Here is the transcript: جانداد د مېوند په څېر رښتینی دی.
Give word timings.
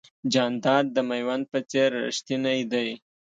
جانداد 0.33 0.85
د 0.95 0.97
مېوند 1.09 1.43
په 1.51 1.59
څېر 1.69 1.89
رښتینی 2.05 2.59
دی. 2.71 2.89